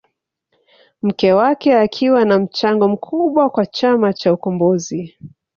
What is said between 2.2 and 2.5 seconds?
na